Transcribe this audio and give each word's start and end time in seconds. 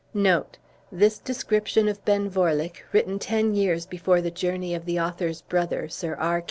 This 0.91 1.19
description 1.19 1.87
of 1.87 2.03
Ben 2.05 2.27
Vorlich, 2.27 2.81
written 2.91 3.19
ten 3.19 3.53
years 3.53 3.85
before 3.85 4.19
the 4.19 4.31
journey 4.31 4.73
of 4.73 4.85
the 4.85 4.99
author's 4.99 5.43
brother, 5.43 5.87
Sir. 5.89 6.15
R. 6.15 6.39